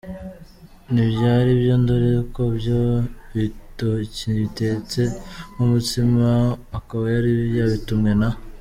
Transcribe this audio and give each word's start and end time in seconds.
ntibyari 0.91 1.51
byo 1.61 1.75
dore 1.87 2.11
ko 2.33 2.41
byari 2.57 3.05
ibitoki 3.35 4.27
bitetse 4.39 5.01
nkumutsima 5.51 6.25
akaba 6.77 7.03
yari 7.15 7.33
yabitumwe 7.57 8.11
na. 8.21 8.29